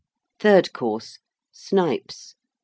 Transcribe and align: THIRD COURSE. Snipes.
THIRD 0.39 0.73
COURSE. 0.73 1.19
Snipes. 1.51 2.33